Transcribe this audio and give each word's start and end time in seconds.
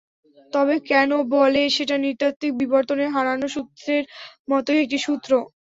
তবে 0.53 0.75
কেন 0.89 1.11
বলে 1.33 1.63
সেটা 1.75 1.95
নৃতাত্ত্বিক 1.99 2.51
বিবর্তনের 2.61 3.09
হারানো 3.15 3.47
সূত্রের 3.55 4.03
মতোই 4.49 4.81
একটি 4.83 4.97
সূত্র। 5.05 5.31